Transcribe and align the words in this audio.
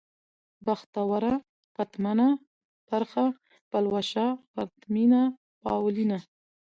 بختوره، 0.65 1.33
پتمنه، 1.75 2.29
پرخه، 2.87 3.25
پلوشه، 3.71 4.25
پرتمينه، 4.53 5.21
پاولينه 5.63 6.19